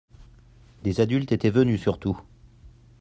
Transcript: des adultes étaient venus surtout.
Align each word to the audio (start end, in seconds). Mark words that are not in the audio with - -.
des 0.83 0.99
adultes 0.99 1.31
étaient 1.31 1.51
venus 1.51 1.79
surtout. 1.79 2.19